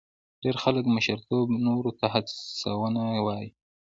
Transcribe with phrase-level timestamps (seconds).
[0.43, 3.49] ډېر خلک مشرتوب نورو ته هڅونه وایي.